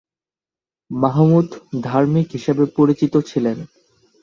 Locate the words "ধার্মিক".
1.83-2.27